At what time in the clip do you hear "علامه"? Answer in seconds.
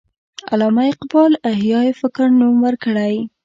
0.51-0.83